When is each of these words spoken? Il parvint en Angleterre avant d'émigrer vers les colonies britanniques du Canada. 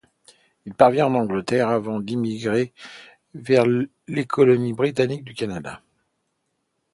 Il 0.65 0.73
parvint 0.73 1.05
en 1.05 1.13
Angleterre 1.13 1.69
avant 1.69 1.99
d'émigrer 1.99 2.73
vers 3.35 3.65
les 4.07 4.25
colonies 4.25 4.73
britanniques 4.73 5.23
du 5.23 5.35
Canada. 5.35 5.83